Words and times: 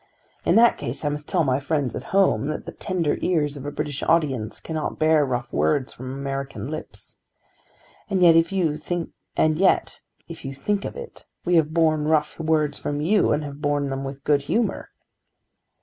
In 0.45 0.55
that 0.55 0.79
case 0.79 1.05
I 1.05 1.09
must 1.09 1.29
tell 1.29 1.43
my 1.43 1.59
friends 1.59 1.93
at 1.93 2.05
home 2.05 2.47
that 2.47 2.65
the 2.65 2.71
tender 2.71 3.19
ears 3.21 3.55
of 3.55 3.67
a 3.67 3.71
British 3.71 4.01
audience 4.01 4.59
cannot 4.59 4.97
bear 4.97 5.23
rough 5.23 5.53
words 5.53 5.93
from 5.93 6.11
American 6.11 6.71
lips. 6.71 7.19
And 8.09 8.19
yet 8.19 8.35
if 8.35 8.51
you 8.51 8.77
think 8.77 9.11
of 9.37 10.95
it 10.95 11.25
we 11.45 11.53
have 11.57 11.71
borne 11.75 12.07
rough 12.07 12.39
words 12.39 12.79
from 12.79 12.99
you 12.99 13.31
and 13.31 13.43
have 13.43 13.61
borne 13.61 13.91
them 13.91 14.03
with 14.03 14.23
good 14.23 14.41
humour." 14.41 14.89